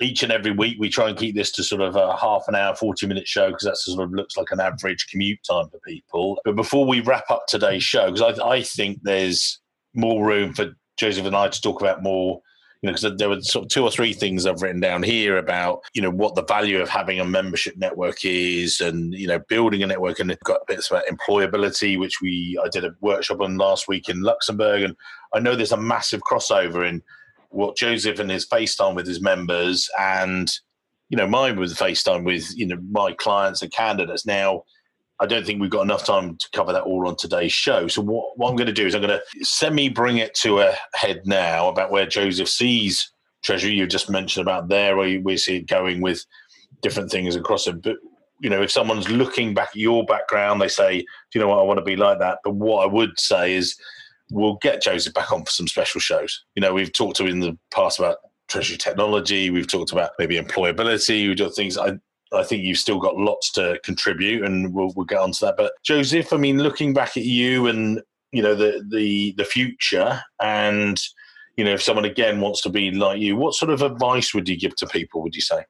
[0.00, 2.54] each and every week we try and keep this to sort of a half an
[2.54, 5.78] hour, 40 minute show because that sort of looks like an average commute time for
[5.86, 6.40] people.
[6.44, 9.60] But before we wrap up today's show, because I, I think there's
[9.94, 12.40] more room for Joseph and I to talk about more
[12.84, 15.38] you know, because there were sort of two or three things I've written down here
[15.38, 19.38] about, you know, what the value of having a membership network is and, you know,
[19.48, 23.40] building a network and it's got bits about employability, which we, I did a workshop
[23.40, 24.82] on last week in Luxembourg.
[24.82, 24.96] And
[25.32, 27.02] I know there's a massive crossover in
[27.48, 30.52] what Joseph and his FaceTime with his members and,
[31.08, 34.64] you know, mine with FaceTime with, you know, my clients and candidates now
[35.20, 37.86] I don't think we've got enough time to cover that all on today's show.
[37.86, 40.60] So what, what I'm going to do is I'm going to semi bring it to
[40.60, 43.12] a head now about where Joseph sees
[43.42, 43.72] Treasury.
[43.72, 46.24] You just mentioned about there where we see it going with
[46.82, 47.82] different things across it.
[47.82, 47.96] But
[48.40, 51.60] you know, if someone's looking back at your background, they say, "Do you know what?
[51.60, 53.76] I want to be like that." But what I would say is,
[54.30, 56.44] we'll get Joseph back on for some special shows.
[56.56, 59.50] You know, we've talked to him in the past about treasury technology.
[59.50, 61.28] We've talked about maybe employability.
[61.28, 61.78] We've got things.
[61.78, 61.92] I
[62.32, 65.56] I think you've still got lots to contribute, and we'll, we'll get onto that.
[65.56, 68.02] But Joseph, I mean, looking back at you and
[68.32, 71.00] you know the the the future, and
[71.56, 74.48] you know if someone again wants to be like you, what sort of advice would
[74.48, 75.22] you give to people?
[75.22, 75.64] Would you say?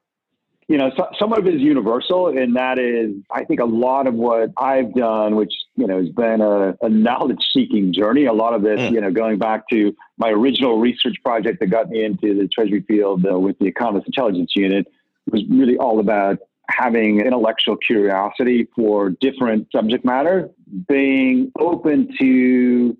[0.68, 4.06] you know, so, some of it is universal, and that is, I think, a lot
[4.06, 8.24] of what I've done, which you know has been a, a knowledge-seeking journey.
[8.24, 8.92] A lot of this, mm.
[8.92, 12.82] you know, going back to my original research project that got me into the Treasury
[12.88, 14.86] field uh, with the Economist Intelligence Unit,
[15.30, 20.50] was really all about having intellectual curiosity for different subject matter,
[20.88, 22.96] being open to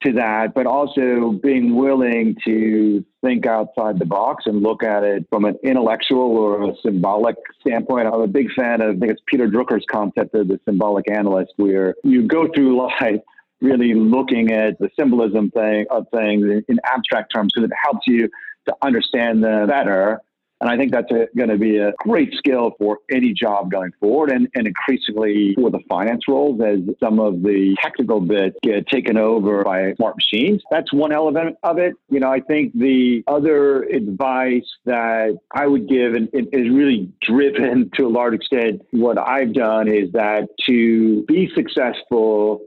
[0.00, 5.26] to that, but also being willing to think outside the box and look at it
[5.28, 8.06] from an intellectual or a symbolic standpoint.
[8.06, 11.52] I'm a big fan of, I think it's Peter Drucker's concept of the symbolic analyst,
[11.56, 13.20] where you go through life
[13.60, 18.28] really looking at the symbolism thing of things in abstract terms because it helps you
[18.68, 20.20] to understand them better
[20.60, 24.30] and I think that's going to be a great skill for any job going forward
[24.30, 29.16] and, and increasingly for the finance roles as some of the technical bits get taken
[29.16, 30.62] over by smart machines.
[30.70, 31.94] That's one element of it.
[32.10, 37.12] You know, I think the other advice that I would give and, and is really
[37.22, 42.62] driven to a large extent what I've done is that to be successful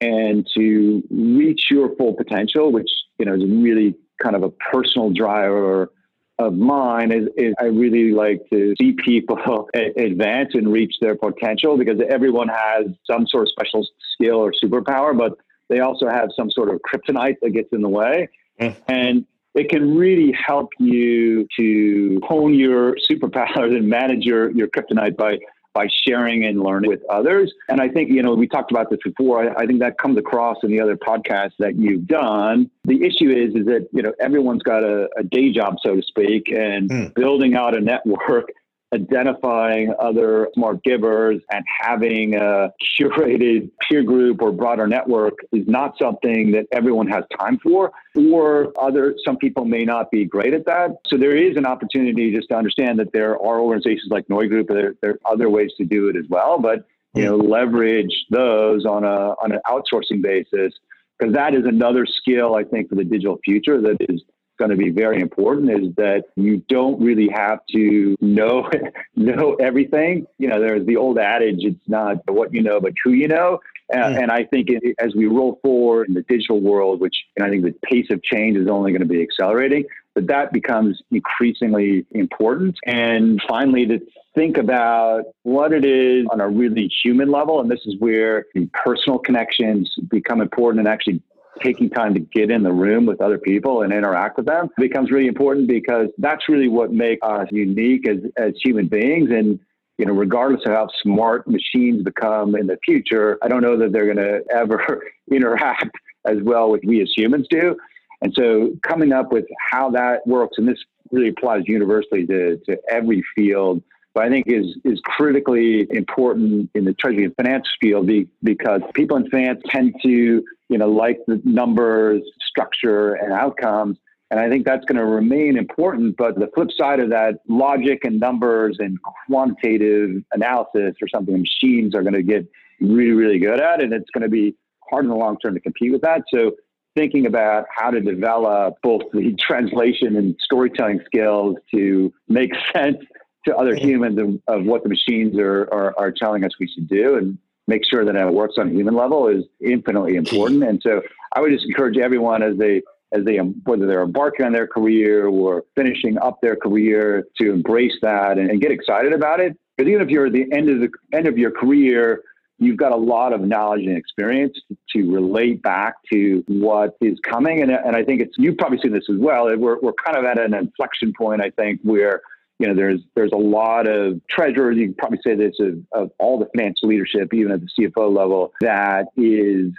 [0.00, 5.10] and to reach your full potential, which, you know, is really kind of a personal
[5.10, 5.90] driver
[6.38, 11.78] of mine is, is I really like to see people advance and reach their potential
[11.78, 15.32] because everyone has some sort of special skill or superpower, but
[15.68, 18.28] they also have some sort of kryptonite that gets in the way.
[18.60, 18.76] Mm.
[18.88, 25.16] And it can really help you to hone your superpowers and manage your, your kryptonite
[25.16, 25.38] by
[25.76, 27.52] by sharing and learning with others.
[27.68, 29.44] And I think, you know, we talked about this before.
[29.44, 32.70] I, I, think that comes across in the other podcasts that you've done.
[32.84, 36.02] The issue is, is that, you know, everyone's got a, a day job, so to
[36.02, 37.14] speak, and mm.
[37.14, 38.48] building out a network
[38.96, 45.96] identifying other smart givers and having a curated peer group or broader network is not
[45.98, 50.64] something that everyone has time for or other some people may not be great at
[50.66, 50.90] that.
[51.06, 54.94] So there is an opportunity just to understand that there are organizations like NeuGroup there,
[55.02, 56.58] there are other ways to do it as well.
[56.58, 57.50] But you know hmm.
[57.50, 60.74] leverage those on a on an outsourcing basis
[61.18, 64.22] because that is another skill I think for the digital future that is
[64.56, 68.68] going to be very important is that you don't really have to know
[69.16, 70.26] know everything.
[70.38, 73.60] You know, there's the old adage: it's not what you know, but who you know.
[73.92, 74.22] Mm.
[74.22, 77.64] And I think it, as we roll forward in the digital world, which I think
[77.64, 79.84] the pace of change is only going to be accelerating,
[80.14, 82.76] that that becomes increasingly important.
[82.84, 84.00] And finally, to
[84.34, 89.18] think about what it is on a really human level, and this is where personal
[89.18, 91.22] connections become important and actually
[91.62, 95.10] taking time to get in the room with other people and interact with them becomes
[95.10, 99.30] really important because that's really what makes us unique as, as human beings.
[99.30, 99.58] And,
[99.98, 103.92] you know, regardless of how smart machines become in the future, I don't know that
[103.92, 105.96] they're going to ever interact
[106.26, 107.76] as well with we as humans do.
[108.22, 110.78] And so coming up with how that works, and this
[111.12, 113.82] really applies universally to, to every field,
[114.14, 118.10] but I think is is critically important in the treasury and finance field
[118.42, 123.98] because people in finance tend to you know, like the numbers, structure, and outcomes.
[124.30, 126.16] And I think that's going to remain important.
[126.16, 128.98] But the flip side of that, logic and numbers and
[129.28, 132.48] quantitative analysis or something machines are going to get
[132.80, 133.80] really, really good at.
[133.80, 134.56] And it's going to be
[134.90, 136.22] hard in the long term to compete with that.
[136.32, 136.52] So
[136.96, 142.96] thinking about how to develop both the translation and storytelling skills to make sense
[143.44, 146.88] to other humans of, of what the machines are, are, are telling us we should
[146.88, 150.62] do and make sure that it works on a human level is infinitely important.
[150.62, 151.02] And so
[151.34, 154.66] I would just encourage everyone as they as they um, whether they're embarking on their
[154.66, 159.56] career or finishing up their career to embrace that and, and get excited about it.
[159.76, 162.22] Because even if you're at the end of the end of your career,
[162.58, 164.58] you've got a lot of knowledge and experience
[164.94, 167.62] to relate back to what is coming.
[167.62, 169.44] And, and I think it's you've probably seen this as well.
[169.56, 172.22] We're we're kind of at an inflection point, I think, where
[172.58, 174.76] you know, there's there's a lot of treasurers.
[174.76, 178.14] You can probably say this of, of all the financial leadership, even at the CFO
[178.14, 179.72] level, that is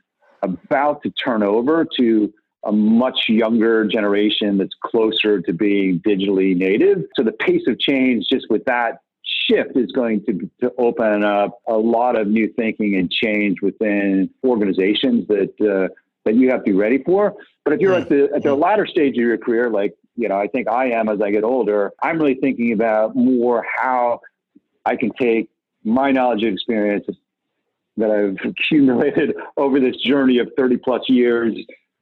[0.43, 7.03] about to turn over to a much younger generation that's closer to being digitally native.
[7.15, 11.59] So the pace of change, just with that shift, is going to, to open up
[11.67, 15.93] a lot of new thinking and change within organizations that uh,
[16.28, 17.36] that you have to be ready for.
[17.63, 18.13] But if you're at hmm.
[18.13, 18.61] the at the hmm.
[18.61, 21.43] latter stage of your career, like you know, I think I am as I get
[21.43, 24.21] older, I'm really thinking about more how
[24.86, 25.49] I can take
[25.84, 27.05] my knowledge and experience
[27.97, 31.55] that I've accumulated over this journey of 30 plus years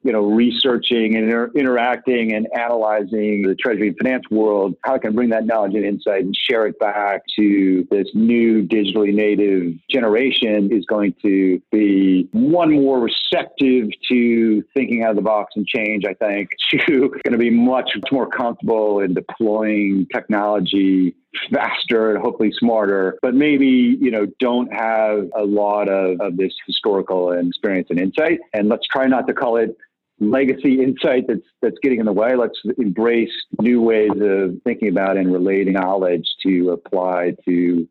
[0.06, 4.98] you know, researching and inter- interacting and analyzing the treasury and finance world, how I
[4.98, 9.74] can bring that knowledge and insight and share it back to this new digitally native
[9.90, 15.66] generation is going to be one more receptive to thinking out of the box and
[15.66, 16.50] change, I think,
[16.86, 21.16] to going to be much, much more comfortable in deploying technology
[21.52, 26.52] faster and hopefully smarter, but maybe, you know, don't have a lot of, of this
[26.66, 28.38] historical experience and insight.
[28.52, 29.76] And let's try not to call it
[30.18, 32.34] legacy insight that's that's getting in the way.
[32.36, 37.88] Let's embrace new ways of thinking about and relating knowledge to apply to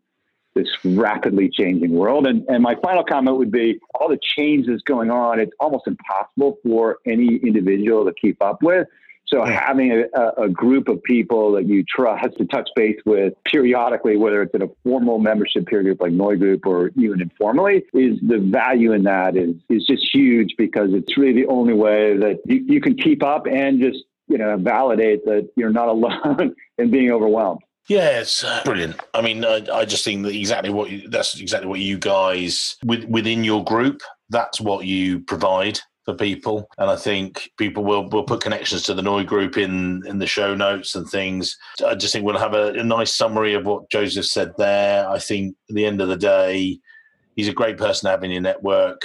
[0.56, 2.26] this rapidly changing world.
[2.26, 5.86] And, and my final comment would be all the change that's going on, it's almost
[5.86, 8.88] impossible for any individual to keep up with.
[9.28, 14.18] So having a, a, group of people that you trust to touch base with periodically,
[14.18, 18.38] whether it's in a formal membership peer group like NeuGroup or even informally, is the
[18.38, 22.64] value in that is is just huge because it's really the only way that you,
[22.68, 27.12] you can keep up and just you know validate that you're not alone in being
[27.12, 27.62] overwhelmed.
[27.88, 29.00] Yeah, it's uh, brilliant.
[29.14, 32.78] I mean, I, I, just think that exactly what you, that's exactly what you guys
[32.84, 34.02] with, within your group.
[34.30, 36.70] That's what you provide for people.
[36.78, 40.56] And I think people will will put connections to the NeuGroup in in the show
[40.56, 41.58] notes and things.
[41.86, 45.10] I just think we'll have a, a nice summary of what Joseph said there.
[45.10, 46.80] I think at the end of the day,
[47.36, 49.02] he's a great person to have in your network.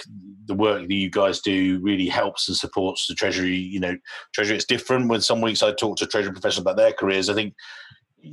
[0.47, 3.57] The work that you guys do really helps and supports the Treasury.
[3.57, 3.97] You know,
[4.35, 5.09] Treasury it's different.
[5.09, 7.55] When some weeks I talk to Treasury professionals about their careers, I think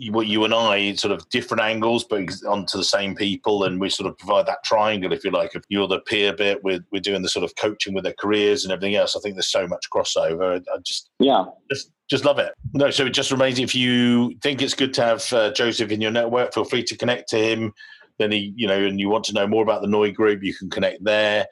[0.09, 3.89] what you and I sort of different angles, but onto the same people, and we
[3.89, 5.55] sort of provide that triangle, if you like.
[5.55, 8.63] If you're the peer bit, we're, we're doing the sort of coaching with their careers
[8.63, 9.15] and everything else.
[9.15, 10.61] I think there's so much crossover.
[10.73, 12.53] I just yeah, just just love it.
[12.73, 16.01] No, so it just remains if you think it's good to have uh, Joseph in
[16.01, 17.73] your network, feel free to connect to him.
[18.19, 20.69] Then he, you know, and you want to know more about the NeuGroup, you can
[20.69, 21.45] connect there.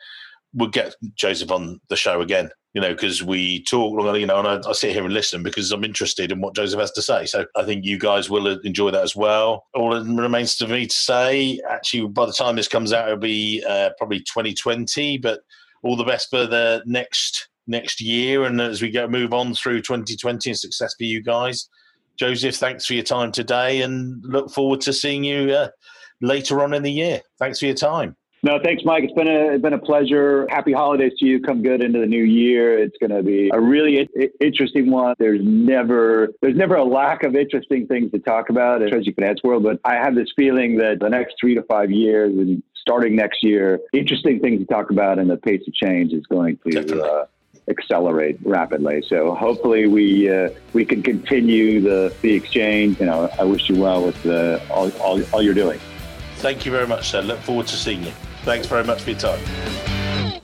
[0.55, 4.47] We'll get Joseph on the show again you know, because we talk, you know, and
[4.47, 7.25] I, I, sit here and listen because I'm interested in what Joseph has to say.
[7.25, 9.65] So I think you guys will enjoy that as well.
[9.73, 13.17] All that remains to me to say, actually, by the time this comes out, it'll
[13.17, 15.39] be uh, probably 2020, but
[15.83, 19.81] all the best for the next next year and as we go move on through
[19.81, 21.69] 2020 and success for you guys.
[22.19, 25.69] Joseph, thanks for your time today and look forward to seeing you uh,
[26.21, 27.21] later on in the year.
[27.39, 28.15] Thanks for your time.
[28.45, 29.05] No, thanks, Mike.
[29.05, 30.45] It's been a it's been a pleasure.
[30.51, 31.41] Happy holidays to you.
[31.41, 32.77] Come good into the new year.
[32.77, 34.07] It's going to be a really
[34.39, 35.15] interesting one.
[35.17, 39.41] There's never there's never a lack of interesting things to talk about in treasury finance
[39.43, 43.15] world, but I have this feeling that the next three to five years and starting
[43.15, 47.03] next year, interesting things to talk about, and the pace of change is going to.
[47.03, 47.25] Uh,
[47.67, 49.03] accelerate rapidly.
[49.07, 52.99] So hopefully we uh, we can continue the the exchange.
[52.99, 55.79] You know, I wish you well with uh, all, all all you're doing.
[56.35, 57.23] Thank you very much, sir.
[57.23, 58.11] Look forward to seeing you.
[58.45, 60.41] Thanks very much for your time.